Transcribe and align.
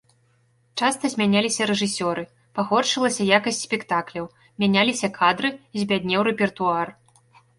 Часта 0.79 1.09
змяняліся 1.13 1.65
рэжысёры, 1.71 2.23
пагоршылася 2.59 3.27
якасць 3.37 3.61
спектакляў, 3.67 4.25
мяняліся 4.63 5.07
кадры, 5.21 5.49
збяднеў 5.83 6.21
рэпертуар. 6.29 6.87